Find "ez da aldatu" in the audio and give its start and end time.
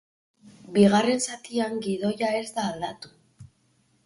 2.41-3.15